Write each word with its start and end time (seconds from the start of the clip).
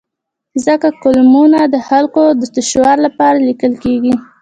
ځکه 0.65 0.87
کالمونه 1.03 1.59
د 1.73 1.75
خلکو 1.87 2.21
د 2.53 2.57
شعور 2.69 2.97
لپاره 3.05 3.37
لیکل 3.49 3.73
کېږي. 3.83 4.13